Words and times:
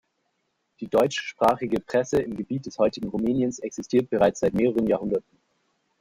Die 0.79 0.87
deutschsprachige 0.87 1.79
Presse 1.79 2.23
im 2.23 2.35
Gebiet 2.35 2.65
des 2.65 2.79
heutigen 2.79 3.09
Rumäniens 3.09 3.59
existiert 3.59 4.09
bereits 4.09 4.39
seit 4.39 4.55
mehreren 4.55 4.87
Jahrhunderten. 4.87 5.37